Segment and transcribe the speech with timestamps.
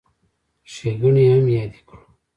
[0.73, 2.05] ښېګڼې یې هم یادې کړو.